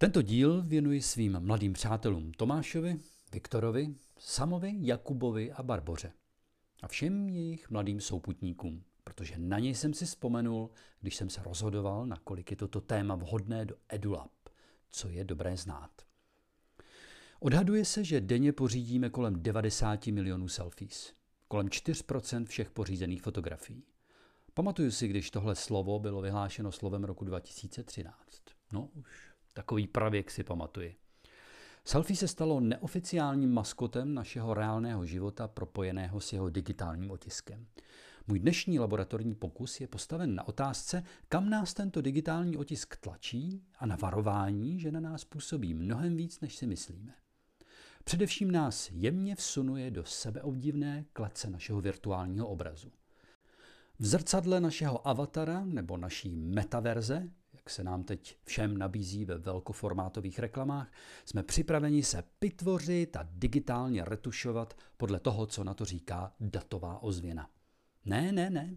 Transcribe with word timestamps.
Tento 0.00 0.22
díl 0.22 0.62
věnuji 0.62 1.02
svým 1.02 1.40
mladým 1.40 1.72
přátelům 1.72 2.32
Tomášovi, 2.32 3.00
Viktorovi, 3.32 3.94
Samovi, 4.18 4.74
Jakubovi 4.80 5.52
a 5.52 5.62
Barboře. 5.62 6.12
A 6.82 6.88
všem 6.88 7.28
jejich 7.28 7.70
mladým 7.70 8.00
souputníkům, 8.00 8.84
protože 9.04 9.34
na 9.38 9.58
něj 9.58 9.74
jsem 9.74 9.94
si 9.94 10.06
vzpomenul, 10.06 10.70
když 11.00 11.16
jsem 11.16 11.30
se 11.30 11.42
rozhodoval, 11.42 12.06
nakolik 12.06 12.50
je 12.50 12.56
toto 12.56 12.80
téma 12.80 13.14
vhodné 13.14 13.64
do 13.64 13.74
EduLab, 13.88 14.30
co 14.90 15.08
je 15.08 15.24
dobré 15.24 15.56
znát. 15.56 15.90
Odhaduje 17.40 17.84
se, 17.84 18.04
že 18.04 18.20
denně 18.20 18.52
pořídíme 18.52 19.10
kolem 19.10 19.42
90 19.42 20.06
milionů 20.06 20.48
selfies, 20.48 21.12
kolem 21.48 21.68
4% 21.68 22.44
všech 22.46 22.70
pořízených 22.70 23.22
fotografií. 23.22 23.82
Pamatuju 24.54 24.90
si, 24.90 25.08
když 25.08 25.30
tohle 25.30 25.54
slovo 25.54 25.98
bylo 25.98 26.20
vyhlášeno 26.20 26.72
slovem 26.72 27.04
roku 27.04 27.24
2013. 27.24 28.14
No 28.72 28.88
už 28.94 29.28
takový 29.58 29.86
pravěk 29.86 30.30
si 30.30 30.44
pamatuji. 30.44 30.96
Selfie 31.84 32.16
se 32.16 32.28
stalo 32.28 32.60
neoficiálním 32.60 33.52
maskotem 33.52 34.14
našeho 34.14 34.54
reálného 34.54 35.06
života 35.06 35.48
propojeného 35.48 36.20
s 36.20 36.32
jeho 36.32 36.48
digitálním 36.48 37.10
otiskem. 37.10 37.66
Můj 38.26 38.38
dnešní 38.38 38.78
laboratorní 38.78 39.34
pokus 39.34 39.80
je 39.80 39.88
postaven 39.88 40.34
na 40.34 40.48
otázce, 40.48 41.02
kam 41.28 41.50
nás 41.50 41.74
tento 41.74 42.00
digitální 42.00 42.56
otisk 42.56 42.96
tlačí 42.96 43.62
a 43.78 43.86
na 43.86 43.96
varování, 43.96 44.80
že 44.80 44.92
na 44.92 45.00
nás 45.00 45.24
působí 45.24 45.74
mnohem 45.74 46.16
víc, 46.16 46.40
než 46.40 46.56
si 46.56 46.66
myslíme. 46.66 47.14
Především 48.04 48.50
nás 48.50 48.90
jemně 48.90 49.34
vsunuje 49.34 49.90
do 49.90 50.04
sebeobdivné 50.04 51.04
klece 51.12 51.50
našeho 51.50 51.80
virtuálního 51.80 52.48
obrazu. 52.48 52.92
V 53.98 54.06
zrcadle 54.06 54.60
našeho 54.60 55.08
avatara 55.08 55.64
nebo 55.64 55.96
naší 55.96 56.36
metaverze, 56.36 57.28
jak 57.68 57.72
se 57.72 57.84
nám 57.84 58.04
teď 58.04 58.38
všem 58.44 58.78
nabízí 58.78 59.24
ve 59.24 59.38
velkoformátových 59.38 60.38
reklamách, 60.38 60.92
jsme 61.24 61.42
připraveni 61.42 62.02
se 62.02 62.22
pitvořit 62.38 63.16
a 63.16 63.28
digitálně 63.32 64.04
retušovat 64.04 64.76
podle 64.96 65.20
toho, 65.20 65.46
co 65.46 65.64
na 65.64 65.74
to 65.74 65.84
říká 65.84 66.32
datová 66.40 67.02
ozvěna. 67.02 67.50
Ne, 68.04 68.32
ne, 68.32 68.50
ne. 68.50 68.76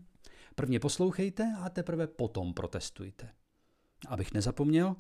Prvně 0.55 0.79
poslouchejte 0.79 1.55
a 1.59 1.69
teprve 1.69 2.07
potom 2.07 2.53
protestujte. 2.53 3.29
Abych 4.07 4.33
nezapomněl, 4.33 4.95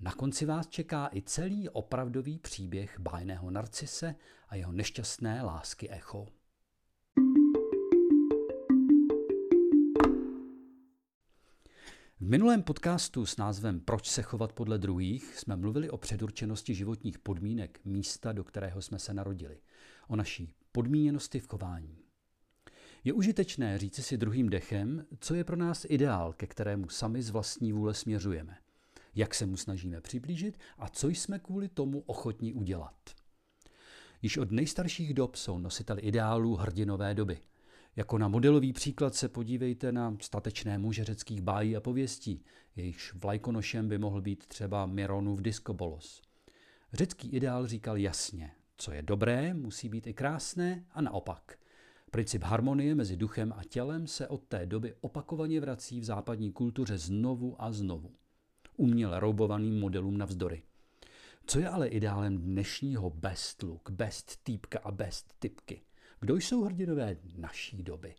na 0.00 0.12
konci 0.12 0.46
vás 0.46 0.66
čeká 0.66 1.10
i 1.14 1.22
celý 1.22 1.68
opravdový 1.68 2.38
příběh 2.38 3.00
bájného 3.00 3.50
narcise 3.50 4.14
a 4.48 4.56
jeho 4.56 4.72
nešťastné 4.72 5.42
lásky 5.42 5.90
echo. 5.90 6.26
V 12.20 12.28
minulém 12.28 12.62
podcastu 12.62 13.26
s 13.26 13.36
názvem 13.36 13.80
Proč 13.80 14.08
se 14.08 14.22
chovat 14.22 14.52
podle 14.52 14.78
druhých 14.78 15.38
jsme 15.38 15.56
mluvili 15.56 15.90
o 15.90 15.96
předurčenosti 15.96 16.74
životních 16.74 17.18
podmínek 17.18 17.80
místa, 17.84 18.32
do 18.32 18.44
kterého 18.44 18.82
jsme 18.82 18.98
se 18.98 19.14
narodili, 19.14 19.60
o 20.08 20.16
naší 20.16 20.54
podmíněnosti 20.72 21.40
v 21.40 21.48
chování. 21.48 21.98
Je 23.04 23.12
užitečné 23.12 23.78
říci 23.78 24.02
si 24.02 24.16
druhým 24.16 24.48
dechem, 24.48 25.06
co 25.20 25.34
je 25.34 25.44
pro 25.44 25.56
nás 25.56 25.86
ideál, 25.88 26.32
ke 26.32 26.46
kterému 26.46 26.88
sami 26.88 27.22
z 27.22 27.30
vlastní 27.30 27.72
vůle 27.72 27.94
směřujeme, 27.94 28.56
jak 29.14 29.34
se 29.34 29.46
mu 29.46 29.56
snažíme 29.56 30.00
přiblížit 30.00 30.58
a 30.78 30.88
co 30.88 31.08
jsme 31.08 31.38
kvůli 31.38 31.68
tomu 31.68 32.00
ochotní 32.06 32.52
udělat. 32.52 33.10
Již 34.22 34.38
od 34.38 34.50
nejstarších 34.50 35.14
dob 35.14 35.36
jsou 35.36 35.58
nositeli 35.58 36.02
ideálů 36.02 36.54
hrdinové 36.54 37.14
doby– 37.14 37.38
jako 37.96 38.18
na 38.18 38.28
modelový 38.28 38.72
příklad 38.72 39.14
se 39.14 39.28
podívejte 39.28 39.92
na 39.92 40.16
statečné 40.20 40.78
muže 40.78 41.04
řeckých 41.04 41.42
bájí 41.42 41.76
a 41.76 41.80
pověstí, 41.80 42.44
jejichž 42.76 43.14
vlajkonošem 43.14 43.88
by 43.88 43.98
mohl 43.98 44.20
být 44.20 44.46
třeba 44.46 44.86
Mironův 44.86 45.40
diskobolos. 45.40 46.22
Řecký 46.92 47.28
ideál 47.28 47.66
říkal 47.66 47.96
jasně, 47.96 48.50
co 48.76 48.92
je 48.92 49.02
dobré, 49.02 49.54
musí 49.54 49.88
být 49.88 50.06
i 50.06 50.14
krásné 50.14 50.84
a 50.90 51.00
naopak. 51.00 51.58
Princip 52.10 52.42
harmonie 52.42 52.94
mezi 52.94 53.16
duchem 53.16 53.52
a 53.56 53.64
tělem 53.64 54.06
se 54.06 54.28
od 54.28 54.44
té 54.44 54.66
doby 54.66 54.94
opakovaně 55.00 55.60
vrací 55.60 56.00
v 56.00 56.04
západní 56.04 56.52
kultuře 56.52 56.98
znovu 56.98 57.62
a 57.62 57.72
znovu. 57.72 58.14
Uměle 58.76 59.20
roubovaným 59.20 59.80
modelům 59.80 60.18
navzdory. 60.18 60.62
Co 61.46 61.58
je 61.58 61.68
ale 61.68 61.88
ideálem 61.88 62.38
dnešního 62.38 63.10
best 63.10 63.62
look, 63.62 63.90
best 63.90 64.44
týpka 64.44 64.78
a 64.78 64.90
best 64.90 65.34
typky? 65.38 65.85
Kdo 66.20 66.36
jsou 66.36 66.64
hrdinové 66.64 67.16
naší 67.36 67.82
doby? 67.82 68.14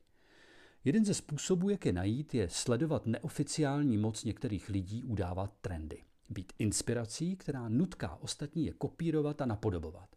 Jeden 0.83 1.05
ze 1.05 1.13
způsobů, 1.13 1.69
jak 1.69 1.85
je 1.85 1.93
najít, 1.93 2.33
je 2.33 2.49
sledovat 2.49 3.05
neoficiální 3.05 3.97
moc 3.97 4.23
některých 4.23 4.69
lidí 4.69 5.03
udávat 5.03 5.53
trendy. 5.61 6.03
Být 6.29 6.53
inspirací, 6.59 7.35
která 7.35 7.69
nutká 7.69 8.15
ostatní 8.15 8.65
je 8.65 8.73
kopírovat 8.73 9.41
a 9.41 9.45
napodobovat. 9.45 10.15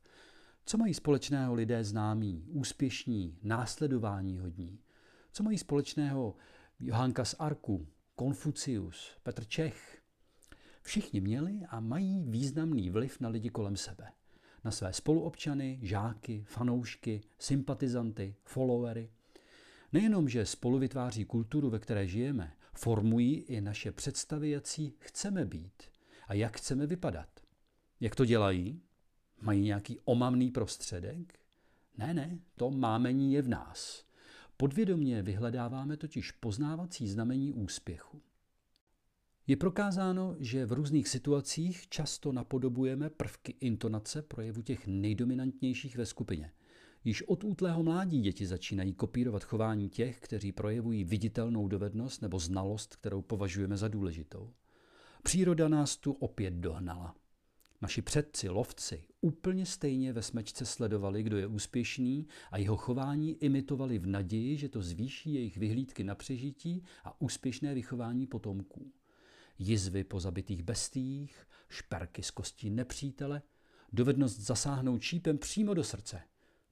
Co 0.64 0.78
mají 0.78 0.94
společného 0.94 1.54
lidé 1.54 1.84
známí, 1.84 2.44
úspěšní, 2.48 3.38
následování 3.42 4.38
hodní? 4.38 4.78
Co 5.32 5.42
mají 5.42 5.58
společného 5.58 6.36
Johanka 6.80 7.24
z 7.24 7.34
Arku, 7.38 7.86
Konfucius, 8.16 9.10
Petr 9.22 9.44
Čech? 9.44 10.02
Všichni 10.82 11.20
měli 11.20 11.60
a 11.68 11.80
mají 11.80 12.24
významný 12.24 12.90
vliv 12.90 13.20
na 13.20 13.28
lidi 13.28 13.50
kolem 13.50 13.76
sebe 13.76 14.12
na 14.64 14.70
své 14.70 14.92
spoluobčany, 14.92 15.78
žáky, 15.82 16.44
fanoušky, 16.48 17.20
sympatizanty, 17.38 18.34
followery. 18.44 19.10
Nejenom, 19.92 20.28
že 20.28 20.46
spolu 20.46 20.78
vytváří 20.78 21.24
kulturu, 21.24 21.70
ve 21.70 21.78
které 21.78 22.06
žijeme, 22.06 22.52
formují 22.74 23.34
i 23.34 23.60
naše 23.60 23.92
představy, 23.92 24.50
jací 24.50 24.94
chceme 24.98 25.44
být 25.44 25.82
a 26.28 26.34
jak 26.34 26.56
chceme 26.56 26.86
vypadat. 26.86 27.28
Jak 28.00 28.14
to 28.14 28.24
dělají? 28.24 28.82
Mají 29.40 29.62
nějaký 29.62 29.98
omamný 30.04 30.50
prostředek? 30.50 31.38
Ne, 31.98 32.14
ne, 32.14 32.38
to 32.56 32.70
mámení 32.70 33.32
je 33.32 33.42
v 33.42 33.48
nás. 33.48 34.04
Podvědomě 34.56 35.22
vyhledáváme 35.22 35.96
totiž 35.96 36.32
poznávací 36.32 37.08
znamení 37.08 37.52
úspěchu. 37.52 38.22
Je 39.50 39.56
prokázáno, 39.56 40.36
že 40.38 40.66
v 40.66 40.72
různých 40.72 41.08
situacích 41.08 41.88
často 41.88 42.32
napodobujeme 42.32 43.10
prvky 43.10 43.54
intonace 43.60 44.22
projevu 44.22 44.62
těch 44.62 44.86
nejdominantnějších 44.86 45.96
ve 45.96 46.06
skupině. 46.06 46.52
Již 47.04 47.22
od 47.22 47.44
útlého 47.44 47.82
mládí 47.82 48.20
děti 48.20 48.46
začínají 48.46 48.94
kopírovat 48.94 49.44
chování 49.44 49.88
těch, 49.88 50.20
kteří 50.20 50.52
projevují 50.52 51.04
viditelnou 51.04 51.68
dovednost 51.68 52.22
nebo 52.22 52.38
znalost, 52.38 52.96
kterou 52.96 53.22
považujeme 53.22 53.76
za 53.76 53.88
důležitou. 53.88 54.50
Příroda 55.22 55.68
nás 55.68 55.96
tu 55.96 56.12
opět 56.12 56.54
dohnala. 56.54 57.14
Naši 57.82 58.02
předci, 58.02 58.48
lovci, 58.48 59.04
úplně 59.20 59.66
stejně 59.66 60.12
ve 60.12 60.22
smečce 60.22 60.66
sledovali, 60.66 61.22
kdo 61.22 61.36
je 61.36 61.46
úspěšný 61.46 62.26
a 62.50 62.58
jeho 62.58 62.76
chování 62.76 63.32
imitovali 63.44 63.98
v 63.98 64.06
naději, 64.06 64.56
že 64.56 64.68
to 64.68 64.82
zvýší 64.82 65.34
jejich 65.34 65.56
vyhlídky 65.56 66.04
na 66.04 66.14
přežití 66.14 66.82
a 67.04 67.20
úspěšné 67.20 67.74
vychování 67.74 68.26
potomků 68.26 68.92
jizvy 69.60 70.04
po 70.04 70.20
zabitých 70.20 70.62
bestích, 70.62 71.46
šperky 71.68 72.22
z 72.22 72.30
kostí 72.30 72.70
nepřítele, 72.70 73.42
dovednost 73.92 74.40
zasáhnout 74.40 74.98
čípem 74.98 75.38
přímo 75.38 75.74
do 75.74 75.84
srdce. 75.84 76.22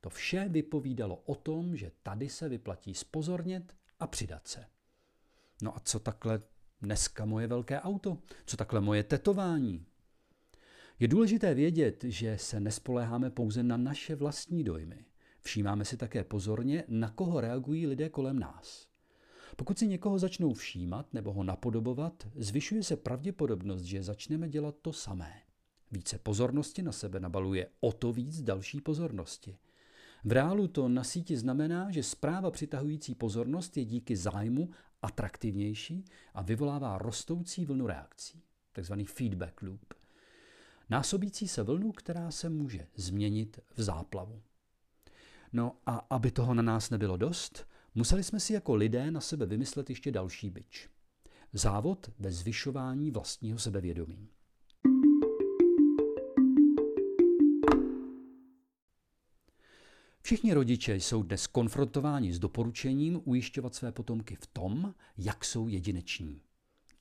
To 0.01 0.11
vše 0.11 0.49
vypovídalo 0.49 1.17
o 1.17 1.35
tom, 1.35 1.77
že 1.77 1.93
tady 2.03 2.29
se 2.29 2.49
vyplatí 2.49 2.95
spozornět 2.95 3.77
a 4.01 4.07
přidat 4.07 4.49
se. 4.49 4.65
No 5.63 5.77
a 5.77 5.81
co 5.81 5.99
takhle 5.99 6.43
dneska 6.83 7.25
moje 7.25 7.47
velké 7.47 7.81
auto? 7.81 8.19
Co 8.47 8.57
takhle 8.57 8.81
moje 8.81 9.03
tetování? 9.03 9.87
Je 10.99 11.09
důležité 11.09 11.55
vědět, 11.55 12.05
že 12.05 12.39
se 12.39 12.61
nespoléháme 12.61 13.31
pouze 13.31 13.63
na 13.63 13.77
naše 13.77 14.15
vlastní 14.15 14.65
dojmy. 14.65 15.05
Všímáme 15.41 15.85
si 15.85 15.97
také 15.97 16.25
pozorně, 16.25 16.85
na 16.89 17.11
koho 17.11 17.41
reagují 17.41 17.87
lidé 17.87 18.09
kolem 18.09 18.39
nás. 18.39 18.88
Pokud 19.57 19.79
si 19.79 19.87
někoho 19.87 20.19
začnou 20.19 20.55
všímat 20.55 21.15
nebo 21.15 21.33
ho 21.33 21.45
napodobovat, 21.45 22.29
zvyšuje 22.37 22.83
se 22.83 22.97
pravděpodobnost, 22.97 23.83
že 23.83 24.03
začneme 24.03 24.49
dělat 24.49 24.75
to 24.83 24.93
samé. 24.93 25.33
Více 25.91 26.19
pozornosti 26.19 26.83
na 26.83 26.93
sebe 26.93 27.21
nabaluje 27.21 27.69
o 27.81 27.93
to 27.93 28.13
víc 28.13 28.43
další 28.43 28.81
pozornosti. 28.81 29.59
V 30.25 30.33
reálu 30.33 30.69
to 30.69 30.89
na 30.89 31.05
síti 31.05 31.37
znamená, 31.37 31.91
že 31.91 32.03
zpráva 32.03 32.51
přitahující 32.51 33.15
pozornost 33.15 33.77
je 33.77 33.85
díky 33.85 34.17
zájmu 34.17 34.71
atraktivnější 35.03 36.05
a 36.35 36.43
vyvolává 36.43 36.99
rostoucí 36.99 37.65
vlnu 37.65 37.87
reakcí, 37.87 38.43
takzvaný 38.73 39.05
feedback 39.05 39.63
loop. 39.63 39.95
Násobící 40.91 41.49
se 41.49 41.63
vlnu, 41.63 41.93
která 41.93 42.31
se 42.31 42.51
může 42.51 42.87
změnit 42.95 43.61
v 43.75 43.83
záplavu. 43.83 44.43
No 45.53 45.77
a 45.87 46.07
aby 46.11 46.31
toho 46.31 46.55
na 46.55 46.63
nás 46.63 46.91
nebylo 46.91 47.17
dost, 47.17 47.67
Museli 47.95 48.25
jsme 48.25 48.41
si 48.41 48.53
jako 48.53 48.75
lidé 48.75 49.11
na 49.11 49.21
sebe 49.21 49.47
vymyslet 49.47 49.91
ještě 49.91 50.13
další 50.13 50.51
byč. 50.51 50.89
Závod 51.53 52.11
ve 52.19 52.33
zvyšování 52.33 53.11
vlastního 53.11 53.59
sebevědomí. 53.59 54.29
Všichni 60.23 60.55
rodiče 60.55 60.95
jsou 60.95 61.23
dnes 61.23 61.47
konfrontováni 61.47 62.33
s 62.33 62.39
doporučením 62.39 63.21
ujišťovat 63.25 63.75
své 63.75 63.93
potomky 63.93 64.37
v 64.37 64.47
tom, 64.47 64.95
jak 65.19 65.45
jsou 65.45 65.69
jedineční. 65.69 66.43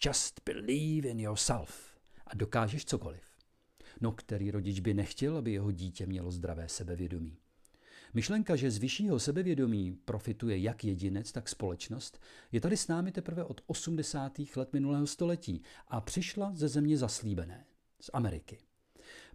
Just 0.06 0.42
believe 0.46 1.10
in 1.10 1.20
yourself 1.20 1.98
a 2.28 2.36
dokážeš 2.36 2.86
cokoliv. 2.86 3.24
No 4.02 4.12
který 4.12 4.52
rodič 4.52 4.80
by 4.80 4.94
nechtěl, 4.94 5.38
aby 5.38 5.52
jeho 5.52 5.72
dítě 5.72 6.06
mělo 6.06 6.32
zdravé 6.32 6.70
sebevědomí? 6.70 7.38
Myšlenka, 8.14 8.56
že 8.56 8.72
z 8.72 8.78
vyššího 8.78 9.20
sebevědomí 9.20 9.98
profituje 10.06 10.58
jak 10.58 10.84
jedinec, 10.84 11.32
tak 11.32 11.50
společnost, 11.50 12.22
je 12.52 12.62
tady 12.62 12.78
s 12.78 12.88
námi 12.88 13.12
teprve 13.12 13.44
od 13.44 13.62
80. 13.68 14.40
let 14.56 14.74
minulého 14.74 15.08
století 15.08 15.62
a 15.88 16.02
přišla 16.02 16.52
ze 16.56 16.68
země 16.68 16.98
zaslíbené, 16.98 17.66
z 18.02 18.10
Ameriky. 18.14 18.58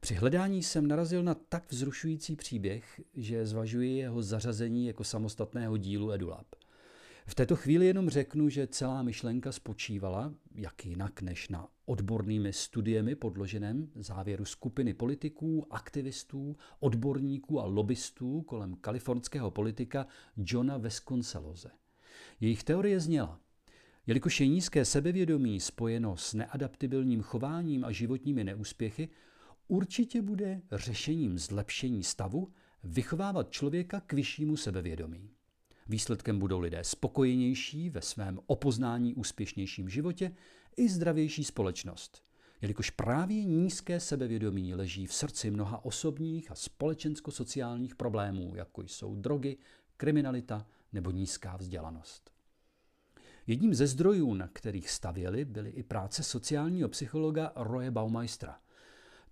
Při 0.01 0.15
hledání 0.15 0.63
jsem 0.63 0.87
narazil 0.87 1.23
na 1.23 1.35
tak 1.35 1.73
vzrušující 1.73 2.37
příběh, 2.37 3.01
že 3.15 3.47
zvažuji 3.47 3.97
jeho 3.97 4.23
zařazení 4.23 4.87
jako 4.87 5.05
samostatného 5.05 5.77
dílu 5.77 6.13
EduLab. 6.13 6.47
V 7.27 7.35
této 7.35 7.57
chvíli 7.57 7.87
jenom 7.87 8.11
řeknu, 8.11 8.49
že 8.49 8.67
celá 8.67 9.03
myšlenka 9.03 9.53
spočívala, 9.53 10.35
jak 10.55 10.87
jinak 10.87 11.23
než 11.23 11.49
na 11.49 11.69
odbornými 11.87 12.53
studiemi 12.53 13.15
podloženém 13.15 13.91
závěru 13.95 14.45
skupiny 14.45 14.95
politiků, 14.95 15.67
aktivistů, 15.71 16.57
odborníků 16.81 17.61
a 17.61 17.67
lobbystů 17.67 18.43
kolem 18.43 18.75
kalifornského 18.75 19.51
politika 19.51 20.07
Johna 20.37 20.79
Vesconceloze. 20.79 21.71
Jejich 22.41 22.65
teorie 22.65 23.01
zněla, 23.01 23.41
jelikož 24.07 24.41
je 24.41 24.47
nízké 24.47 24.85
sebevědomí 24.85 25.61
spojeno 25.61 26.17
s 26.17 26.35
neadaptibilním 26.35 27.23
chováním 27.23 27.85
a 27.85 27.93
životními 27.93 28.45
neúspěchy, 28.45 29.09
určitě 29.69 30.23
bude 30.23 30.63
řešením 30.73 31.39
zlepšení 31.39 32.03
stavu 32.03 32.53
vychovávat 32.85 33.51
člověka 33.51 34.01
k 34.01 34.13
vyššímu 34.13 34.57
sebevědomí. 34.57 35.31
Výsledkem 35.89 36.39
budou 36.39 36.61
lidé 36.61 36.85
spokojenější 36.85 37.91
ve 37.91 38.01
svém 38.01 38.41
opoznání 38.47 39.15
úspěšnějším 39.15 39.89
životě 39.89 40.35
i 40.77 40.89
zdravější 40.89 41.45
společnost, 41.45 42.23
jelikož 42.61 42.91
právě 42.91 43.45
nízké 43.45 44.01
sebevědomí 44.01 44.75
leží 44.75 45.07
v 45.07 45.15
srdci 45.15 45.51
mnoha 45.51 45.85
osobních 45.85 46.51
a 46.51 46.55
společensko-sociálních 46.55 47.95
problémů, 47.95 48.55
jako 48.55 48.83
jsou 48.83 49.17
drogy, 49.17 49.57
kriminalita 49.97 50.67
nebo 50.93 51.11
nízká 51.11 51.57
vzdělanost. 51.57 52.31
Jedním 53.47 53.75
ze 53.75 53.87
zdrojů, 53.87 54.35
na 54.35 54.49
kterých 54.49 54.91
stavěli, 54.91 55.45
byly 55.45 55.71
i 55.71 55.83
práce 55.83 56.23
sociálního 56.23 56.89
psychologa 56.89 57.53
Roye 57.57 57.91
Baumeistera. 57.91 58.61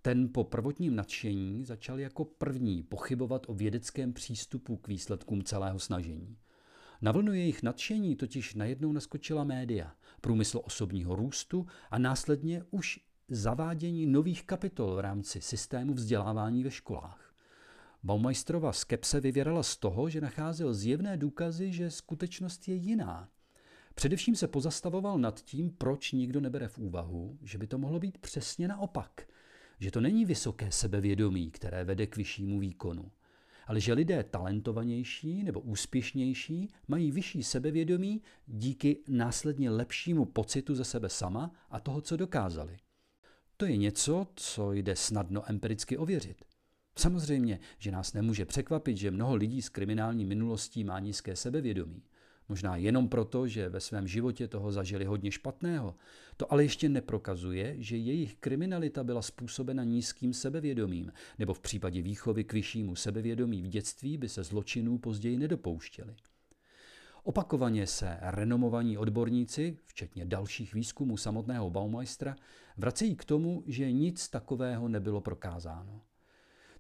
Ten 0.03 0.29
po 0.29 0.45
prvotním 0.45 0.97
nadšení 0.97 1.65
začal 1.65 2.01
jako 2.01 2.25
první 2.25 2.83
pochybovat 2.83 3.47
o 3.49 3.55
vědeckém 3.55 4.13
přístupu 4.13 4.77
k 4.77 4.89
výsledkům 4.89 5.43
celého 5.43 5.79
snažení. 5.79 6.37
Na 7.03 7.13
vlnu 7.13 7.33
jejich 7.33 7.63
nadšení 7.63 8.17
totiž 8.17 8.55
najednou 8.55 8.93
naskočila 8.93 9.45
média, 9.45 9.95
průmysl 10.21 10.61
osobního 10.65 11.17
růstu 11.17 11.67
a 11.91 11.99
následně 11.99 12.63
už 12.71 13.01
zavádění 13.29 14.07
nových 14.07 14.45
kapitol 14.45 14.95
v 14.95 15.01
rámci 15.01 15.41
systému 15.41 15.95
vzdělávání 15.95 16.65
ve 16.65 16.71
školách. 16.71 17.35
Baumeisterova 18.03 18.73
skepse 18.73 19.21
vyvěrala 19.21 19.63
z 19.63 19.77
toho, 19.77 20.11
že 20.11 20.21
nacházel 20.21 20.75
zjevné 20.75 21.17
důkazy, 21.17 21.73
že 21.73 21.91
skutečnost 21.91 22.69
je 22.69 22.75
jiná. 22.75 23.29
Především 23.95 24.37
se 24.37 24.49
pozastavoval 24.49 25.19
nad 25.19 25.41
tím, 25.41 25.71
proč 25.71 26.13
nikdo 26.13 26.41
nebere 26.41 26.69
v 26.69 26.79
úvahu, 26.79 27.39
že 27.43 27.59
by 27.59 27.67
to 27.67 27.79
mohlo 27.79 27.99
být 27.99 28.19
přesně 28.19 28.69
naopak, 28.69 29.27
že 29.81 29.91
to 29.91 30.01
není 30.01 30.25
vysoké 30.25 30.71
sebevědomí, 30.71 31.51
které 31.51 31.85
vede 31.85 32.07
k 32.07 32.17
vyššímu 32.17 32.59
výkonu 32.59 33.11
ale 33.71 33.81
že 33.81 33.93
lidé 33.93 34.25
talentovanější 34.25 35.43
nebo 35.43 35.61
úspěšnější 35.61 36.69
mají 36.89 37.13
vyšší 37.13 37.43
sebevědomí 37.43 38.23
díky 38.47 38.99
následně 39.09 39.71
lepšímu 39.71 40.25
pocitu 40.25 40.75
ze 40.75 40.85
sebe 40.85 41.09
sama 41.09 41.53
a 41.71 41.81
toho, 41.81 42.01
co 42.01 42.17
dokázali. 42.17 42.77
To 43.57 43.67
je 43.67 43.77
něco, 43.77 44.27
co 44.35 44.73
jde 44.73 44.97
snadno 44.97 45.51
empiricky 45.51 45.97
ověřit. 45.97 46.45
Samozřejmě, 46.99 47.61
že 47.79 47.91
nás 47.91 48.13
nemůže 48.13 48.45
překvapit, 48.45 48.97
že 48.97 49.11
mnoho 49.11 49.35
lidí 49.35 49.63
s 49.63 49.69
kriminální 49.69 50.25
minulostí 50.25 50.85
má 50.85 50.99
nízké 50.99 51.37
sebevědomí. 51.37 52.03
Možná 52.51 52.77
jenom 52.77 53.09
proto, 53.09 53.49
že 53.49 53.69
ve 53.69 53.81
svém 53.81 54.07
životě 54.07 54.49
toho 54.49 54.73
zažili 54.73 55.05
hodně 55.05 55.31
špatného. 55.31 55.95
To 56.37 56.53
ale 56.53 56.65
ještě 56.65 56.89
neprokazuje, 56.89 57.75
že 57.79 57.97
jejich 57.97 58.35
kriminalita 58.35 59.05
byla 59.05 59.23
způsobena 59.23 59.85
nízkým 59.85 60.33
sebevědomím, 60.35 61.13
nebo 61.39 61.55
v 61.55 61.61
případě 61.61 62.03
výchovy 62.03 62.45
k 62.45 62.53
vyššímu 62.53 62.97
sebevědomí 62.97 63.63
v 63.63 63.69
dětství 63.69 64.19
by 64.19 64.29
se 64.29 64.43
zločinů 64.43 64.99
později 64.99 65.37
nedopouštěli. 65.37 66.15
Opakovaně 67.23 67.87
se 67.87 68.17
renomovaní 68.21 68.99
odborníci, 68.99 69.77
včetně 69.87 70.25
dalších 70.25 70.75
výzkumů 70.75 71.17
samotného 71.17 71.71
Baumeistera, 71.71 72.37
vracejí 72.77 73.17
k 73.17 73.25
tomu, 73.25 73.63
že 73.67 73.93
nic 73.93 74.29
takového 74.29 74.89
nebylo 74.89 75.21
prokázáno. 75.21 76.01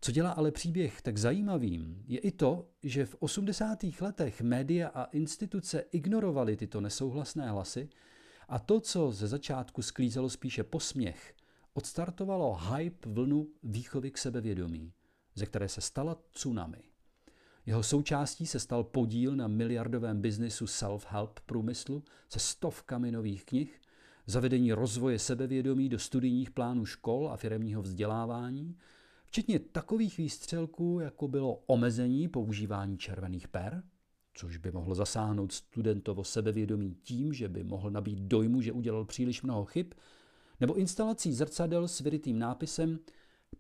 Co 0.03 0.13
dělá 0.13 0.31
ale 0.31 0.51
příběh 0.51 1.03
tak 1.03 1.19
zajímavým, 1.19 2.03
je 2.07 2.19
i 2.19 2.31
to, 2.31 2.69
že 2.83 3.07
v 3.07 3.17
80. 3.19 3.79
letech 4.01 4.43
média 4.43 4.89
a 4.89 5.05
instituce 5.05 5.85
ignorovaly 5.93 6.57
tyto 6.57 6.81
nesouhlasné 6.81 7.51
hlasy 7.51 7.89
a 8.49 8.59
to, 8.59 8.81
co 8.81 9.13
ze 9.13 9.29
začátku 9.29 9.83
sklízelo 9.83 10.31
spíše 10.31 10.65
posměch, 10.65 11.35
odstartovalo 11.75 12.55
hype 12.55 13.09
vlnu 13.09 13.49
výchovy 13.63 14.11
k 14.11 14.19
sebevědomí, 14.19 14.93
ze 15.35 15.47
které 15.47 15.69
se 15.69 15.81
stala 15.81 16.17
tsunami. 16.31 16.83
Jeho 17.67 17.83
součástí 17.83 18.47
se 18.47 18.61
stal 18.61 18.85
podíl 18.85 19.37
na 19.37 19.49
miliardovém 19.49 20.21
biznisu 20.21 20.65
self-help 20.65 21.31
průmyslu 21.47 22.05
se 22.29 22.39
stovkami 22.39 23.13
nových 23.13 23.45
knih, 23.45 23.81
zavedení 24.27 24.73
rozvoje 24.73 25.19
sebevědomí 25.19 25.89
do 25.89 25.99
studijních 25.99 26.51
plánů 26.51 26.87
škol 26.87 27.29
a 27.33 27.37
firemního 27.37 27.83
vzdělávání– 27.83 28.77
včetně 29.31 29.59
takových 29.59 30.19
výstřelků, 30.19 31.01
jako 31.01 31.29
bylo 31.29 31.63
omezení 31.67 32.29
používání 32.29 32.99
červených 32.99 33.49
per, 33.49 33.83
což 34.35 34.57
by 34.57 34.73
mohlo 34.73 34.95
zasáhnout 34.95 35.53
studentovo 35.53 36.25
sebevědomí 36.25 36.95
tím, 37.03 37.33
že 37.33 37.49
by 37.49 37.65
mohl 37.65 37.91
nabít 37.91 38.19
dojmu, 38.19 38.61
že 38.61 38.73
udělal 38.73 39.05
příliš 39.05 39.43
mnoho 39.43 39.65
chyb, 39.65 39.93
nebo 40.61 40.75
instalací 40.75 41.33
zrcadel 41.33 41.89
s 41.89 42.01
vyrytým 42.01 42.39
nápisem 42.39 42.99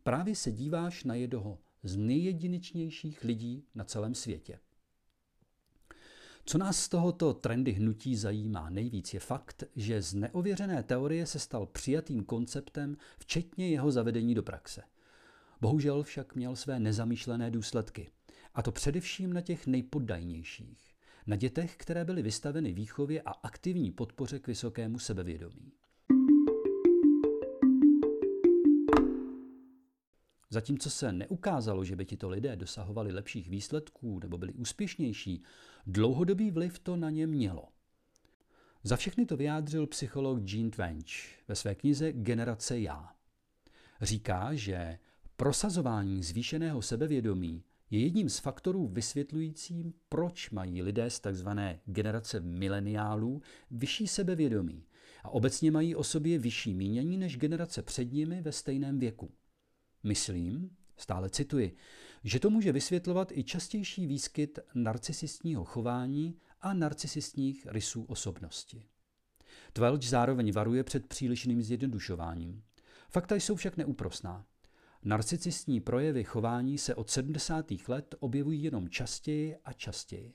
Právě 0.02 0.36
se 0.36 0.52
díváš 0.52 1.04
na 1.04 1.14
jednoho 1.14 1.58
z 1.82 1.96
nejjedinečnějších 1.96 3.24
lidí 3.24 3.64
na 3.74 3.84
celém 3.84 4.14
světě. 4.14 4.58
Co 6.44 6.58
nás 6.58 6.82
z 6.82 6.88
tohoto 6.88 7.34
trendy 7.34 7.72
hnutí 7.72 8.16
zajímá 8.16 8.70
nejvíc 8.70 9.14
je 9.14 9.20
fakt, 9.20 9.64
že 9.76 10.02
z 10.02 10.14
neověřené 10.14 10.82
teorie 10.82 11.26
se 11.26 11.38
stal 11.38 11.66
přijatým 11.66 12.24
konceptem, 12.24 12.96
včetně 13.18 13.68
jeho 13.68 13.90
zavedení 13.90 14.34
do 14.34 14.42
praxe– 14.42 14.82
Bohužel 15.60 16.02
však 16.02 16.34
měl 16.34 16.56
své 16.56 16.80
nezamýšlené 16.80 17.50
důsledky. 17.50 18.10
A 18.54 18.62
to 18.62 18.72
především 18.72 19.32
na 19.32 19.40
těch 19.40 19.66
nejpoddajnějších. 19.66 20.94
Na 21.26 21.36
dětech, 21.36 21.76
které 21.76 22.04
byly 22.04 22.22
vystaveny 22.22 22.72
výchově 22.72 23.22
a 23.22 23.30
aktivní 23.30 23.92
podpoře 23.92 24.38
k 24.38 24.46
vysokému 24.46 24.98
sebevědomí. 24.98 25.72
Zatímco 30.50 30.90
se 30.90 31.12
neukázalo, 31.12 31.84
že 31.84 31.96
by 31.96 32.04
tito 32.04 32.28
lidé 32.28 32.56
dosahovali 32.56 33.12
lepších 33.12 33.48
výsledků 33.48 34.18
nebo 34.18 34.38
byli 34.38 34.52
úspěšnější, 34.52 35.42
dlouhodobý 35.86 36.50
vliv 36.50 36.78
to 36.78 36.96
na 36.96 37.10
ně 37.10 37.26
mělo. 37.26 37.68
Za 38.82 38.96
všechny 38.96 39.26
to 39.26 39.36
vyjádřil 39.36 39.86
psycholog 39.86 40.38
Gene 40.38 40.70
Twench 40.70 41.08
ve 41.48 41.54
své 41.54 41.74
knize 41.74 42.12
Generace 42.12 42.80
já. 42.80 43.14
Říká, 44.00 44.54
že 44.54 44.98
Prosazování 45.40 46.22
zvýšeného 46.22 46.82
sebevědomí 46.82 47.64
je 47.90 48.00
jedním 48.00 48.28
z 48.28 48.38
faktorů 48.38 48.88
vysvětlujícím, 48.88 49.94
proč 50.08 50.50
mají 50.50 50.82
lidé 50.82 51.10
z 51.10 51.20
tzv. 51.20 51.48
generace 51.86 52.40
mileniálů 52.40 53.42
vyšší 53.70 54.06
sebevědomí 54.06 54.84
a 55.24 55.28
obecně 55.28 55.70
mají 55.70 55.94
o 55.96 56.04
sobě 56.04 56.38
vyšší 56.38 56.74
mínění 56.74 57.16
než 57.16 57.36
generace 57.36 57.82
před 57.82 58.12
nimi 58.12 58.42
ve 58.42 58.52
stejném 58.52 58.98
věku. 58.98 59.30
Myslím, 60.02 60.70
stále 60.96 61.30
cituji, 61.30 61.76
že 62.24 62.40
to 62.40 62.50
může 62.50 62.72
vysvětlovat 62.72 63.32
i 63.32 63.44
častější 63.44 64.06
výskyt 64.06 64.58
narcisistního 64.74 65.64
chování 65.64 66.36
a 66.60 66.74
narcisistních 66.74 67.66
rysů 67.70 68.02
osobnosti. 68.02 68.82
Twelch 69.72 70.02
zároveň 70.02 70.52
varuje 70.52 70.84
před 70.84 71.06
přílišným 71.06 71.62
zjednodušováním. 71.62 72.62
Fakta 73.10 73.34
jsou 73.34 73.56
však 73.56 73.76
neúprosná. 73.76 74.46
Narcicistní 75.04 75.80
projevy 75.80 76.24
chování 76.24 76.78
se 76.78 76.94
od 76.94 77.10
70. 77.10 77.66
let 77.88 78.14
objevují 78.18 78.62
jenom 78.62 78.88
častěji 78.88 79.56
a 79.64 79.72
častěji. 79.72 80.34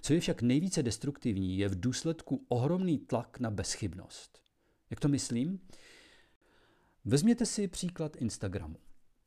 Co 0.00 0.12
je 0.12 0.20
však 0.20 0.42
nejvíce 0.42 0.82
destruktivní, 0.82 1.58
je 1.58 1.68
v 1.68 1.80
důsledku 1.80 2.44
ohromný 2.48 2.98
tlak 2.98 3.40
na 3.40 3.50
bezchybnost. 3.50 4.40
Jak 4.90 5.00
to 5.00 5.08
myslím? 5.08 5.60
Vezměte 7.04 7.46
si 7.46 7.68
příklad 7.68 8.16
Instagramu. 8.16 8.76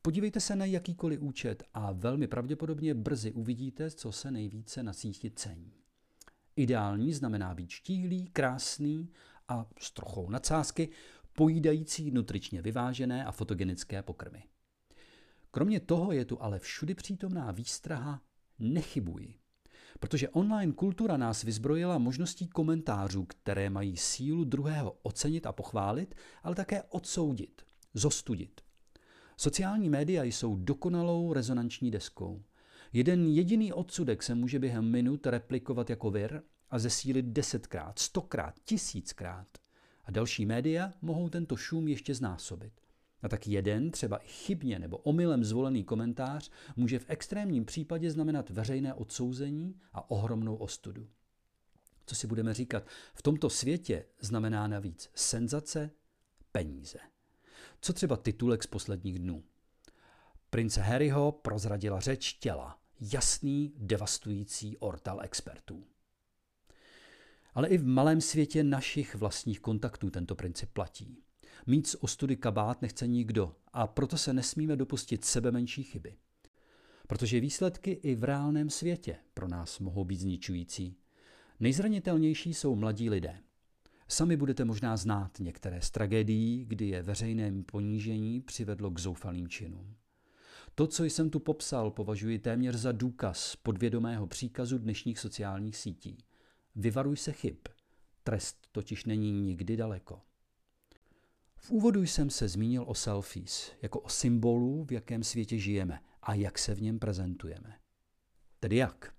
Podívejte 0.02 0.40
se 0.40 0.56
na 0.56 0.64
jakýkoliv 0.64 1.22
účet 1.22 1.62
a 1.74 1.92
velmi 1.92 2.26
pravděpodobně 2.26 2.94
brzy 2.94 3.32
uvidíte, 3.32 3.90
co 3.90 4.12
se 4.12 4.30
nejvíce 4.30 4.82
na 4.82 4.92
síti 4.92 5.30
cení. 5.30 5.72
Ideální 6.56 7.12
znamená 7.12 7.54
být 7.54 7.70
štíhlý, 7.70 8.26
krásný 8.26 9.10
a 9.48 9.66
s 9.80 9.90
trochou 9.90 10.30
nadsázky, 10.30 10.88
pojídající 11.32 12.10
nutričně 12.10 12.62
vyvážené 12.62 13.24
a 13.24 13.32
fotogenické 13.32 14.02
pokrmy. 14.02 14.42
Kromě 15.56 15.80
toho 15.80 16.12
je 16.12 16.24
tu 16.24 16.42
ale 16.42 16.58
všudy 16.58 16.94
přítomná 16.94 17.50
výstraha 17.50 18.22
nechybuji. 18.58 19.34
Protože 20.00 20.28
online 20.28 20.72
kultura 20.72 21.16
nás 21.16 21.42
vyzbrojila 21.42 21.98
možností 21.98 22.48
komentářů, 22.48 23.24
které 23.24 23.70
mají 23.70 23.96
sílu 23.96 24.44
druhého 24.44 24.98
ocenit 25.02 25.46
a 25.46 25.52
pochválit, 25.52 26.14
ale 26.42 26.54
také 26.54 26.82
odsoudit, 26.82 27.62
zostudit. 27.94 28.60
Sociální 29.36 29.88
média 29.88 30.24
jsou 30.24 30.56
dokonalou 30.56 31.32
rezonanční 31.32 31.90
deskou. 31.90 32.42
Jeden 32.92 33.26
jediný 33.26 33.72
odsudek 33.72 34.22
se 34.22 34.34
může 34.34 34.58
během 34.58 34.90
minut 34.90 35.26
replikovat 35.26 35.90
jako 35.90 36.10
vir 36.10 36.42
a 36.70 36.78
zesílit 36.78 37.26
desetkrát, 37.26 37.98
stokrát, 37.98 38.54
tisíckrát. 38.64 39.48
A 40.04 40.10
další 40.10 40.46
média 40.46 40.92
mohou 41.02 41.28
tento 41.28 41.56
šum 41.56 41.88
ještě 41.88 42.14
znásobit. 42.14 42.85
A 43.26 43.28
tak 43.28 43.46
jeden, 43.46 43.90
třeba 43.90 44.16
i 44.16 44.28
chybně 44.28 44.78
nebo 44.78 44.96
omylem 44.96 45.44
zvolený 45.44 45.84
komentář 45.84 46.50
může 46.76 46.98
v 46.98 47.04
extrémním 47.08 47.64
případě 47.64 48.10
znamenat 48.10 48.50
veřejné 48.50 48.94
odsouzení 48.94 49.80
a 49.92 50.10
ohromnou 50.10 50.56
ostudu. 50.56 51.08
Co 52.06 52.14
si 52.14 52.26
budeme 52.26 52.54
říkat, 52.54 52.86
v 53.14 53.22
tomto 53.22 53.50
světě 53.50 54.04
znamená 54.20 54.66
navíc 54.66 55.10
senzace, 55.14 55.90
peníze. 56.52 56.98
Co 57.80 57.92
třeba 57.92 58.16
titulek 58.16 58.62
z 58.62 58.66
posledních 58.66 59.18
dnů? 59.18 59.44
Prince 60.50 60.80
Harryho 60.80 61.32
prozradila 61.32 62.00
řeč 62.00 62.32
těla, 62.32 62.78
jasný, 63.00 63.72
devastující 63.76 64.76
ortal 64.76 65.20
expertů. 65.22 65.86
Ale 67.54 67.68
i 67.68 67.78
v 67.78 67.86
malém 67.86 68.20
světě 68.20 68.64
našich 68.64 69.14
vlastních 69.14 69.60
kontaktů 69.60 70.10
tento 70.10 70.34
princip 70.34 70.70
platí. 70.72 71.25
Mít 71.66 71.86
z 71.86 71.96
ostudy 72.00 72.36
kabát 72.36 72.82
nechce 72.82 73.06
nikdo 73.06 73.56
a 73.72 73.86
proto 73.86 74.18
se 74.18 74.32
nesmíme 74.32 74.76
dopustit 74.76 75.24
sebe 75.24 75.52
menší 75.52 75.82
chyby. 75.82 76.16
Protože 77.06 77.40
výsledky 77.40 77.90
i 77.90 78.14
v 78.14 78.24
reálném 78.24 78.70
světě 78.70 79.16
pro 79.34 79.48
nás 79.48 79.78
mohou 79.78 80.04
být 80.04 80.20
zničující. 80.20 80.96
Nejzranitelnější 81.60 82.54
jsou 82.54 82.76
mladí 82.76 83.10
lidé. 83.10 83.38
Sami 84.08 84.36
budete 84.36 84.64
možná 84.64 84.96
znát 84.96 85.40
některé 85.40 85.80
z 85.82 85.90
tragédií, 85.90 86.64
kdy 86.64 86.88
je 86.88 87.02
veřejné 87.02 87.62
ponížení 87.62 88.40
přivedlo 88.40 88.90
k 88.90 89.00
zoufalým 89.00 89.48
činům. 89.48 89.96
To, 90.74 90.86
co 90.86 91.04
jsem 91.04 91.30
tu 91.30 91.40
popsal, 91.40 91.90
považuji 91.90 92.38
téměř 92.38 92.74
za 92.74 92.92
důkaz 92.92 93.56
podvědomého 93.56 94.26
příkazu 94.26 94.78
dnešních 94.78 95.18
sociálních 95.18 95.76
sítí. 95.76 96.18
Vyvaruj 96.76 97.16
se 97.16 97.32
chyb. 97.32 97.56
Trest 98.24 98.68
totiž 98.72 99.04
není 99.04 99.32
nikdy 99.32 99.76
daleko. 99.76 100.20
V 101.66 101.70
úvodu 101.70 102.02
jsem 102.02 102.30
se 102.30 102.48
zmínil 102.48 102.84
o 102.86 102.94
selfies, 102.94 103.72
jako 103.82 104.00
o 104.00 104.08
symbolu, 104.08 104.84
v 104.84 104.92
jakém 104.92 105.24
světě 105.24 105.58
žijeme 105.58 106.00
a 106.22 106.34
jak 106.34 106.58
se 106.58 106.74
v 106.74 106.82
něm 106.82 106.98
prezentujeme. 106.98 107.78
Tedy 108.60 108.76
jak? 108.76 109.14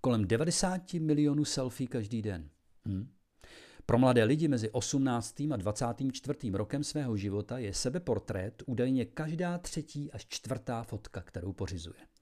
Kolem 0.00 0.24
90 0.24 0.94
milionů 0.94 1.44
selfie 1.44 1.88
každý 1.88 2.22
den. 2.22 2.50
Hm? 2.88 3.08
Pro 3.86 3.98
mladé 3.98 4.24
lidi 4.24 4.48
mezi 4.48 4.70
18. 4.70 5.40
a 5.40 5.56
24. 5.56 6.50
rokem 6.52 6.84
svého 6.84 7.16
života 7.16 7.58
je 7.58 7.74
sebeportrét 7.74 8.62
údajně 8.66 9.04
každá 9.04 9.58
třetí 9.58 10.12
až 10.12 10.26
čtvrtá 10.28 10.82
fotka, 10.82 11.22
kterou 11.22 11.52
pořizuje. 11.52 12.15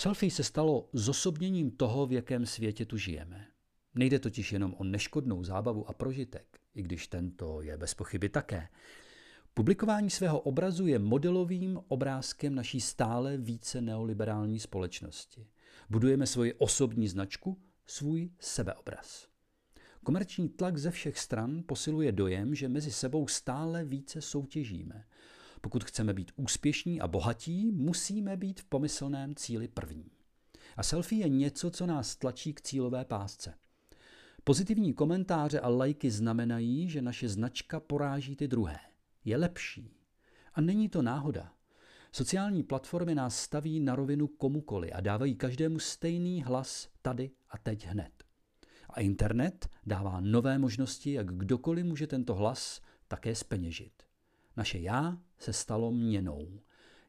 Selfie 0.00 0.30
se 0.30 0.44
stalo 0.44 0.88
zosobněním 0.92 1.70
toho, 1.70 2.06
v 2.06 2.12
jakém 2.12 2.46
světě 2.46 2.84
tu 2.86 2.96
žijeme. 2.96 3.46
Nejde 3.94 4.18
totiž 4.18 4.52
jenom 4.52 4.74
o 4.78 4.84
neškodnou 4.84 5.44
zábavu 5.44 5.88
a 5.88 5.92
prožitek, 5.92 6.60
i 6.74 6.82
když 6.82 7.08
tento 7.08 7.62
je 7.62 7.76
bez 7.76 7.94
pochyby 7.94 8.28
také. 8.28 8.68
Publikování 9.54 10.10
svého 10.10 10.40
obrazu 10.40 10.86
je 10.86 10.98
modelovým 10.98 11.80
obrázkem 11.88 12.54
naší 12.54 12.80
stále 12.80 13.36
více 13.36 13.80
neoliberální 13.80 14.58
společnosti. 14.58 15.46
Budujeme 15.90 16.26
svoji 16.26 16.54
osobní 16.54 17.08
značku, 17.08 17.58
svůj 17.86 18.30
sebeobraz. 18.40 19.28
Komerční 20.04 20.48
tlak 20.48 20.78
ze 20.78 20.90
všech 20.90 21.18
stran 21.18 21.62
posiluje 21.66 22.12
dojem, 22.12 22.54
že 22.54 22.68
mezi 22.68 22.92
sebou 22.92 23.28
stále 23.28 23.84
více 23.84 24.20
soutěžíme. 24.20 25.04
Pokud 25.60 25.84
chceme 25.84 26.14
být 26.14 26.32
úspěšní 26.36 27.00
a 27.00 27.08
bohatí, 27.08 27.70
musíme 27.72 28.36
být 28.36 28.60
v 28.60 28.64
pomyslném 28.64 29.34
cíli 29.34 29.68
první. 29.68 30.10
A 30.76 30.82
selfie 30.82 31.24
je 31.24 31.28
něco, 31.28 31.70
co 31.70 31.86
nás 31.86 32.16
tlačí 32.16 32.54
k 32.54 32.60
cílové 32.60 33.04
pásce. 33.04 33.54
Pozitivní 34.44 34.94
komentáře 34.94 35.60
a 35.60 35.68
lajky 35.68 36.10
znamenají, 36.10 36.88
že 36.88 37.02
naše 37.02 37.28
značka 37.28 37.80
poráží 37.80 38.36
ty 38.36 38.48
druhé. 38.48 38.78
Je 39.24 39.36
lepší. 39.36 39.94
A 40.54 40.60
není 40.60 40.88
to 40.88 41.02
náhoda. 41.02 41.52
Sociální 42.12 42.62
platformy 42.62 43.14
nás 43.14 43.40
staví 43.40 43.80
na 43.80 43.96
rovinu 43.96 44.26
komukoli 44.26 44.92
a 44.92 45.00
dávají 45.00 45.34
každému 45.34 45.78
stejný 45.78 46.42
hlas 46.42 46.88
tady 47.02 47.30
a 47.50 47.58
teď 47.58 47.86
hned. 47.86 48.24
A 48.90 49.00
internet 49.00 49.68
dává 49.86 50.20
nové 50.20 50.58
možnosti, 50.58 51.12
jak 51.12 51.26
kdokoliv 51.26 51.84
může 51.84 52.06
tento 52.06 52.34
hlas 52.34 52.80
také 53.08 53.34
speněžit. 53.34 54.07
Naše 54.58 54.78
já 54.78 55.18
se 55.38 55.52
stalo 55.52 55.92
měnou. 55.92 56.60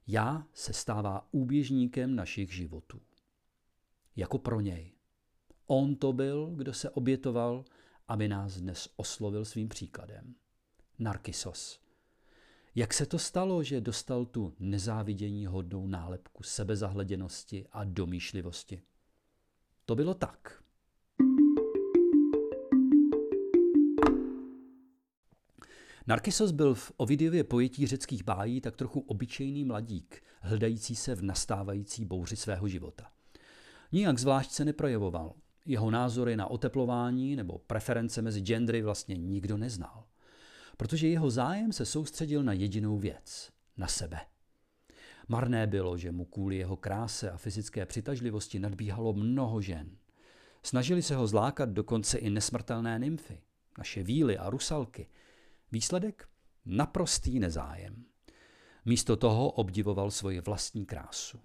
Já 0.07 0.47
se 0.53 0.73
stává 0.73 1.27
úběžníkem 1.31 2.15
našich 2.15 2.53
životů. 2.53 3.01
Jako 4.15 4.37
pro 4.37 4.61
něj. 4.61 4.91
On 5.67 5.95
to 5.95 6.13
byl, 6.13 6.51
kdo 6.55 6.73
se 6.73 6.89
obětoval, 6.89 7.65
aby 8.07 8.27
nás 8.27 8.57
dnes 8.57 8.89
oslovil 8.95 9.45
svým 9.45 9.69
příkladem. 9.69 10.35
Narkisos. 10.99 11.79
Jak 12.75 12.93
se 12.93 13.05
to 13.05 13.19
stalo, 13.19 13.63
že 13.63 13.81
dostal 13.81 14.25
tu 14.25 14.55
nezávidění 14.59 15.45
hodnou 15.45 15.87
nálepku 15.87 16.43
sebezahleděnosti 16.43 17.65
a 17.71 17.83
domýšlivosti? 17.83 18.81
To 19.85 19.95
bylo 19.95 20.13
tak. 20.13 20.63
Narkisos 26.09 26.51
byl 26.51 26.75
v 26.75 26.91
Ovidiově 26.97 27.43
pojetí 27.43 27.87
řeckých 27.87 28.23
bájí 28.23 28.61
tak 28.61 28.75
trochu 28.75 28.99
obyčejný 28.99 29.65
mladík, 29.65 30.23
hledající 30.41 30.95
se 30.95 31.15
v 31.15 31.23
nastávající 31.23 32.05
bouři 32.05 32.35
svého 32.35 32.67
života. 32.67 33.11
Nijak 33.91 34.19
zvlášť 34.19 34.51
se 34.51 34.65
neprojevoval. 34.65 35.33
Jeho 35.65 35.91
názory 35.91 36.35
na 36.35 36.47
oteplování 36.47 37.35
nebo 37.35 37.57
preference 37.57 38.21
mezi 38.21 38.41
gendry 38.41 38.81
vlastně 38.81 39.15
nikdo 39.15 39.57
neznal. 39.57 40.03
Protože 40.77 41.07
jeho 41.07 41.29
zájem 41.29 41.71
se 41.71 41.85
soustředil 41.85 42.43
na 42.43 42.53
jedinou 42.53 42.97
věc– 42.97 43.49
na 43.77 43.87
sebe. 43.87 44.19
Marné 45.27 45.67
bylo, 45.67 45.97
že 45.97 46.11
mu 46.11 46.25
kvůli 46.25 46.57
jeho 46.57 46.77
kráse 46.77 47.31
a 47.31 47.37
fyzické 47.37 47.85
přitažlivosti 47.85 48.59
nadbíhalo 48.59 49.13
mnoho 49.13 49.61
žen. 49.61 49.97
Snažili 50.63 51.01
se 51.01 51.15
ho 51.15 51.27
zlákat 51.27 51.69
dokonce 51.69 52.17
i 52.17 52.29
nesmrtelné 52.29 52.99
nymfy, 52.99 53.41
naše 53.77 54.03
víly 54.03 54.37
a 54.37 54.49
rusalky– 54.49 55.07
Výsledek? 55.71 56.27
Naprostý 56.65 57.39
nezájem. 57.39 58.05
Místo 58.85 59.15
toho 59.17 59.51
obdivoval 59.51 60.11
svoji 60.11 60.39
vlastní 60.39 60.85
krásu. 60.85 61.39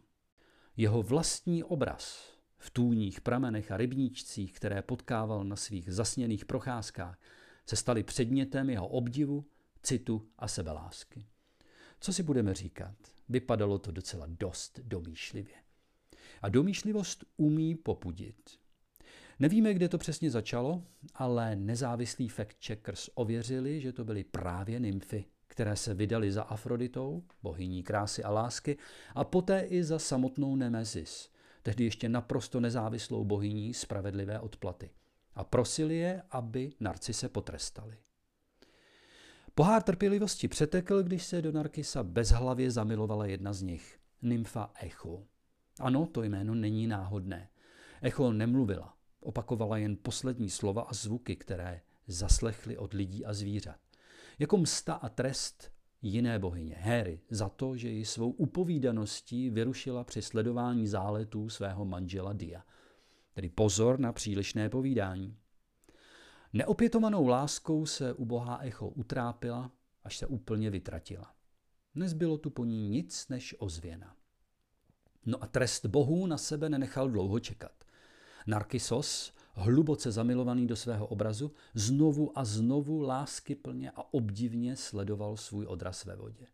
Jeho 0.77 1.03
vlastní 1.03 1.65
obraz 1.65 2.35
v 2.59 2.71
tůních, 2.71 3.21
pramenech 3.21 3.71
a 3.73 3.77
rybníčcích, 3.77 4.53
které 4.53 4.83
potkával 4.83 5.45
na 5.45 5.57
svých 5.57 5.93
zasněných 5.93 6.45
procházkách, 6.45 7.19
se 7.67 7.77
staly 7.77 8.03
předmětem 8.03 8.71
jeho 8.71 8.89
obdivu, 8.89 9.45
citu 9.83 10.29
a 10.39 10.49
sebelásky. 10.49 11.27
Co 12.01 12.13
si 12.13 12.23
budeme 12.23 12.55
říkat? 12.55 12.95
Vypadalo 13.29 13.79
to 13.79 13.91
docela 13.91 14.27
dost 14.29 14.81
domýšlivě. 14.83 15.55
A 16.43 16.49
domýšlivost 16.49 17.25
umí 17.37 17.75
popudit. 17.75 18.51
Nevíme, 19.41 19.75
kde 19.75 19.89
to 19.89 19.99
přesně 19.99 20.31
začalo, 20.31 20.83
ale 21.15 21.57
nezávislí 21.57 22.29
fact-checkers 22.29 23.09
ověřili, 23.15 23.81
že 23.81 23.93
to 23.93 24.05
byly 24.05 24.25
právě 24.25 24.81
nymfy, 24.81 25.25
které 25.47 25.77
se 25.77 25.95
vydaly 25.95 26.33
za 26.33 26.43
Afroditou, 26.43 27.23
bohyní 27.43 27.83
krásy 27.83 28.25
a 28.25 28.31
lásky, 28.31 28.77
a 29.15 29.25
poté 29.25 29.61
i 29.61 29.85
za 29.85 29.99
samotnou 29.99 30.57
Nemezis, 30.57 31.31
tehdy 31.63 31.85
ještě 31.85 32.09
naprosto 32.09 32.61
nezávislou 32.61 33.25
bohyní 33.25 33.75
spravedlivé 33.75 34.41
odplaty. 34.41 34.91
A 35.35 35.45
prosili 35.45 35.97
je, 35.97 36.23
aby 36.31 36.73
narcise 36.81 37.29
potrestali. 37.29 37.97
Pohár 39.55 39.83
trpělivosti 39.83 40.49
přetekl, 40.49 41.03
když 41.03 41.25
se 41.25 41.43
do 41.43 41.53
Narkisa 41.53 42.03
bezhlavě 42.03 42.71
zamilovala 42.71 43.27
jedna 43.27 43.53
z 43.53 43.63
nich, 43.63 43.99
nymfa 44.23 44.71
Echo. 44.81 45.23
Ano, 45.81 46.07
to 46.07 46.23
jméno 46.23 46.55
není 46.55 46.87
náhodné. 46.87 47.49
Echo 48.03 48.33
nemluvila, 48.33 48.95
Opakovala 49.25 49.77
jen 49.77 49.97
poslední 49.97 50.51
slova 50.51 50.83
a 50.83 50.95
zvuky, 50.95 51.37
které 51.37 51.81
zaslechli 52.07 52.79
od 52.79 52.93
lidí 52.93 53.25
a 53.25 53.33
zvířat. 53.33 53.77
Jako 54.39 54.57
msta 54.57 54.95
a 54.95 55.09
trest 55.09 55.73
jiné 56.03 56.39
bohyně, 56.39 56.77
Héry, 56.79 57.21
za 57.31 57.49
to, 57.49 57.77
že 57.77 57.89
ji 57.89 58.05
svou 58.05 58.31
upovídaností 58.31 59.51
vyrušila 59.51 60.05
při 60.05 60.23
sledování 60.23 60.87
záletů 60.87 61.49
svého 61.49 61.85
manžela 61.85 62.33
Dia. 62.33 62.65
Tedy 63.35 63.49
pozor 63.49 64.01
na 64.01 64.13
přílišné 64.13 64.69
povídání. 64.69 65.37
Neopětovanou 66.53 67.27
láskou 67.27 67.87
se 67.87 68.13
ubohá 68.13 68.59
echo 68.63 68.89
utrápila, 68.89 69.73
až 70.03 70.17
se 70.19 70.27
úplně 70.27 70.71
vytratila. 70.71 71.35
Nezbylo 71.95 72.39
tu 72.39 72.51
po 72.51 72.65
ní 72.65 72.89
nic 72.89 73.29
než 73.29 73.55
ozvěna. 73.59 74.17
No 75.27 75.43
a 75.43 75.47
trest 75.47 75.87
bohů 75.87 76.27
na 76.27 76.39
sebe 76.39 76.69
nenechal 76.69 77.11
dlouho 77.11 77.41
čekat. 77.41 77.84
Narkisos, 78.47 79.33
hluboce 79.53 80.13
zamilovaný 80.13 80.67
do 80.67 80.77
svého 80.77 81.07
obrazu, 81.07 81.53
znovu 81.75 82.39
a 82.39 82.45
znovu 82.45 83.01
láskyplně 83.01 83.91
a 83.91 84.15
obdivně 84.15 84.77
sledoval 84.77 85.37
svůj 85.37 85.67
odraz 85.67 86.05
ve 86.05 86.17
vodě. 86.17 86.47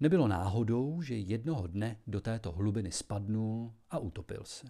Nebylo 0.00 0.28
náhodou, 0.28 1.02
že 1.02 1.14
jednoho 1.14 1.66
dne 1.66 2.00
do 2.06 2.20
této 2.20 2.52
hlubiny 2.52 2.92
spadnul 2.92 3.72
a 3.90 3.98
utopil 3.98 4.40
se. 4.44 4.66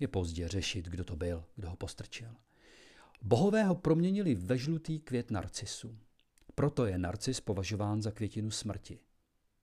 Je 0.00 0.08
pozdě 0.08 0.48
řešit, 0.48 0.86
kdo 0.86 1.04
to 1.04 1.16
byl, 1.16 1.44
kdo 1.56 1.70
ho 1.70 1.76
postrčil. 1.76 2.30
Bohové 3.22 3.64
ho 3.64 3.74
proměnili 3.74 4.34
ve 4.34 4.58
žlutý 4.58 5.00
květ 5.00 5.30
narcisu. 5.30 5.98
Proto 6.54 6.86
je 6.86 6.98
narcis 6.98 7.40
považován 7.40 8.02
za 8.02 8.10
květinu 8.10 8.50
smrti. 8.50 8.98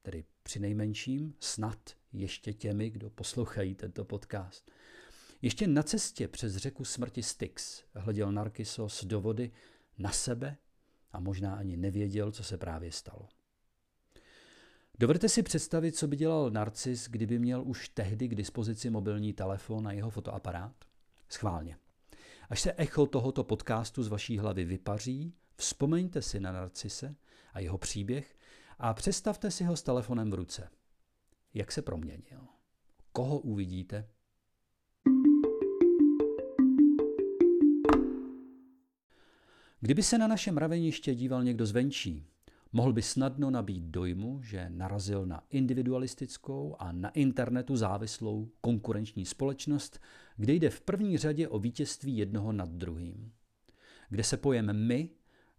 Tedy 0.02 0.24
při 0.44 0.60
nejmenším 0.60 1.34
snad 1.40 1.80
ještě 2.14 2.54
těmi, 2.54 2.90
kdo 2.90 3.10
poslouchají 3.10 3.76
tento 3.76 4.06
podcast. 4.06 4.72
Ještě 5.44 5.68
na 5.68 5.84
cestě 5.84 6.28
přes 6.28 6.56
řeku 6.56 6.86
smrti 6.86 7.24
Styx 7.24 7.84
hleděl 7.94 8.32
Narkisos 8.32 9.04
do 9.04 9.22
vody 9.22 9.52
na 9.98 10.12
sebe 10.12 10.58
a 11.12 11.20
možná 11.20 11.56
ani 11.56 11.78
nevěděl, 11.78 12.32
co 12.32 12.44
se 12.44 12.58
právě 12.58 12.92
stalo. 12.92 13.28
Dovedete 15.00 15.30
si 15.30 15.44
představit, 15.44 15.92
co 15.92 16.08
by 16.08 16.16
dělal 16.16 16.52
Narcis, 16.52 17.08
kdyby 17.08 17.40
měl 17.40 17.64
už 17.64 17.90
tehdy 17.90 18.28
k 18.28 18.36
dispozici 18.36 18.90
mobilní 18.90 19.34
telefon 19.34 19.88
a 19.88 19.92
jeho 19.92 20.10
fotoaparát? 20.10 20.76
Schválně. 21.30 21.78
Až 22.50 22.62
se 22.62 22.74
echo 22.78 23.06
tohoto 23.06 23.44
podcastu 23.44 24.04
z 24.04 24.08
vaší 24.08 24.38
hlavy 24.38 24.66
vypaří, 24.66 25.34
vzpomeňte 25.56 26.22
si 26.22 26.40
na 26.40 26.52
Narcise 26.52 27.16
a 27.54 27.60
jeho 27.60 27.78
příběh 27.78 28.36
a 28.80 28.94
představte 28.94 29.52
si 29.52 29.64
ho 29.64 29.76
s 29.76 29.84
telefonem 29.84 30.32
v 30.32 30.34
ruce. 30.34 30.70
Jak 31.54 31.72
se 31.72 31.82
proměnil? 31.82 32.48
Koho 33.12 33.40
uvidíte? 33.40 34.10
Kdyby 39.84 40.04
se 40.04 40.18
na 40.18 40.28
naše 40.28 40.52
mraveniště 40.52 41.16
díval 41.16 41.44
někdo 41.44 41.66
zvenčí, 41.66 42.26
mohl 42.74 42.94
by 42.94 43.02
snadno 43.02 43.52
nabít 43.52 43.84
dojmu, 43.84 44.42
že 44.42 44.70
narazil 44.70 45.26
na 45.26 45.44
individualistickou 45.50 46.76
a 46.80 46.92
na 46.92 47.10
internetu 47.10 47.76
závislou 47.76 48.50
konkurenční 48.62 49.26
společnost, 49.26 50.00
kde 50.38 50.54
jde 50.54 50.70
v 50.70 50.82
první 50.82 51.18
řadě 51.18 51.48
o 51.48 51.60
vítězství 51.60 52.18
jednoho 52.18 52.52
nad 52.52 52.70
druhým. 52.70 53.32
Kde 54.10 54.24
se 54.24 54.38
pojem 54.38 54.88
my, 54.88 55.10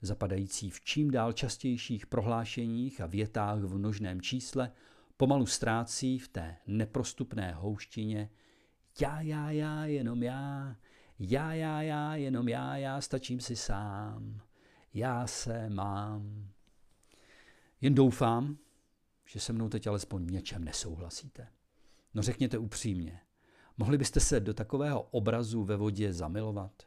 zapadající 0.02 0.70
v 0.70 0.80
čím 0.80 1.10
dál 1.10 1.32
častějších 1.32 2.06
prohlášeních 2.06 3.00
a 3.00 3.06
větách 3.06 3.60
v 3.60 3.78
množném 3.78 4.20
čísle, 4.20 4.72
pomalu 5.16 5.46
ztrácí 5.46 6.18
v 6.18 6.28
té 6.28 6.56
neprostupné 6.66 7.52
houštině 7.52 8.30
já, 9.00 9.20
já, 9.20 9.50
já, 9.50 9.84
jenom 9.86 10.22
já, 10.22 10.76
já, 11.18 11.54
já, 11.54 11.82
já, 11.82 12.16
jenom 12.16 12.48
já, 12.48 12.76
já, 12.76 13.00
stačím 13.00 13.40
si 13.40 13.56
sám, 13.56 14.40
já 14.94 15.26
se 15.26 15.70
mám. 15.70 16.48
Jen 17.80 17.94
doufám, 17.94 18.58
že 19.26 19.40
se 19.40 19.52
mnou 19.52 19.68
teď 19.68 19.86
alespoň 19.86 20.26
v 20.26 20.30
něčem 20.30 20.64
nesouhlasíte. 20.64 21.48
No 22.14 22.22
řekněte 22.22 22.58
upřímně, 22.58 23.20
mohli 23.76 23.98
byste 23.98 24.20
se 24.20 24.40
do 24.40 24.54
takového 24.54 25.02
obrazu 25.02 25.64
ve 25.64 25.76
vodě 25.76 26.12
zamilovat? 26.12 26.82